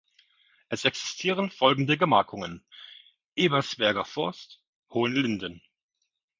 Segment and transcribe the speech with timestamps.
[0.69, 2.65] Es existieren folgende Gemarkungen:
[3.35, 5.61] Ebersberger Forst, Hohenlinden.